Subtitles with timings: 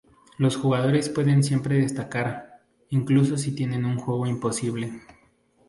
[0.39, 4.99] Los jugadores pueden siempre descartar, incluso si tienen un juego disponible.